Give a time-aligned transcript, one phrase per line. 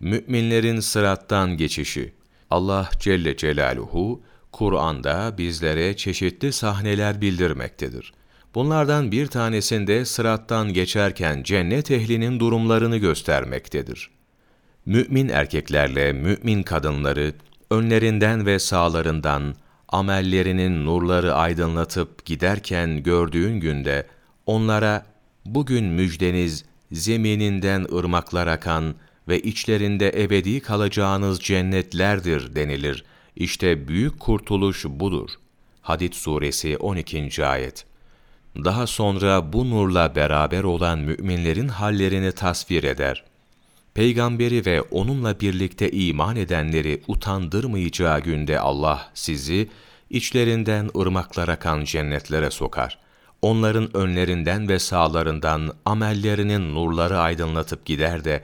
[0.00, 2.12] Müminlerin sırattan geçişi.
[2.50, 4.22] Allah Celle Celaluhu
[4.52, 8.12] Kur'an'da bizlere çeşitli sahneler bildirmektedir.
[8.54, 14.10] Bunlardan bir tanesinde sırattan geçerken cennet ehlinin durumlarını göstermektedir.
[14.86, 17.34] Mümin erkeklerle mümin kadınları
[17.70, 19.54] önlerinden ve sağlarından
[19.88, 24.06] amellerinin nurları aydınlatıp giderken gördüğün günde
[24.46, 25.06] onlara
[25.44, 28.94] bugün müjdeniz zemininden ırmaklar akan
[29.28, 33.04] ve içlerinde ebedi kalacağınız cennetlerdir denilir.
[33.36, 35.30] İşte büyük kurtuluş budur.
[35.82, 37.46] Hadid suresi 12.
[37.46, 37.84] ayet.
[38.64, 43.24] Daha sonra bu nurla beraber olan müminlerin hallerini tasvir eder.
[43.94, 49.68] Peygamberi ve onunla birlikte iman edenleri utandırmayacağı günde Allah sizi
[50.10, 52.98] içlerinden ırmaklar akan cennetlere sokar.
[53.42, 58.42] Onların önlerinden ve sağlarından amellerinin nurları aydınlatıp gider de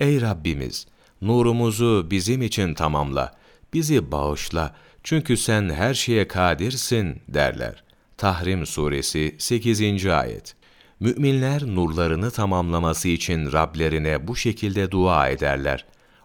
[0.00, 0.86] Ey Rabbimiz!
[1.22, 3.34] Nurumuzu bizim için tamamla,
[3.74, 7.84] bizi bağışla çünkü sen her şeye kadirsin derler.
[8.16, 10.06] Tahrim Suresi 8.
[10.06, 10.54] Ayet
[11.00, 15.84] Müminler nurlarını tamamlaması için Rablerine bu şekilde dua ederler.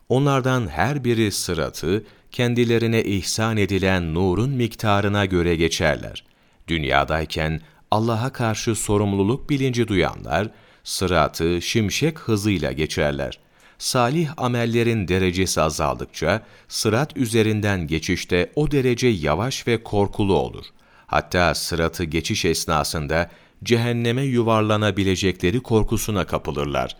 [0.09, 6.23] Onlardan her biri sıratı, kendilerine ihsan edilen nurun miktarına göre geçerler.
[6.67, 10.49] Dünyadayken Allah'a karşı sorumluluk bilinci duyanlar,
[10.83, 13.39] sıratı şimşek hızıyla geçerler.
[13.79, 20.65] Salih amellerin derecesi azaldıkça, sırat üzerinden geçişte o derece yavaş ve korkulu olur.
[21.07, 23.29] Hatta sıratı geçiş esnasında
[23.63, 26.97] cehenneme yuvarlanabilecekleri korkusuna kapılırlar.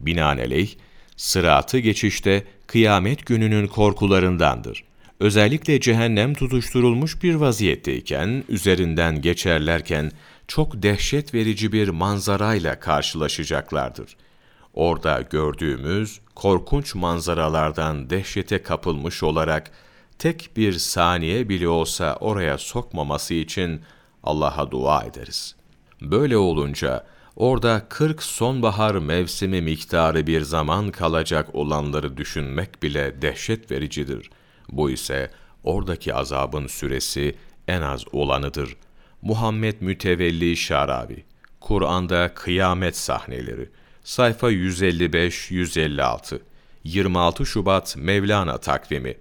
[0.00, 0.70] Binaenaleyh,
[1.16, 4.84] sıratı geçişte kıyamet gününün korkularındandır.
[5.20, 10.12] Özellikle cehennem tutuşturulmuş bir vaziyetteyken, üzerinden geçerlerken
[10.48, 14.16] çok dehşet verici bir manzarayla karşılaşacaklardır.
[14.78, 19.70] Orada gördüğümüz korkunç manzaralardan dehşete kapılmış olarak
[20.18, 23.82] tek bir saniye bile olsa oraya sokmaması için
[24.22, 25.56] Allah'a dua ederiz.
[26.02, 34.30] Böyle olunca orada 40 sonbahar mevsimi miktarı bir zaman kalacak olanları düşünmek bile dehşet vericidir.
[34.68, 35.30] Bu ise
[35.64, 37.36] oradaki azabın süresi
[37.68, 38.76] en az olanıdır.
[39.22, 41.24] Muhammed Mütevelli Şarabi
[41.60, 43.70] Kur'an'da kıyamet sahneleri
[44.08, 46.40] Sayfa 155-156
[46.84, 49.18] 26 Şubat Mevlana takvimi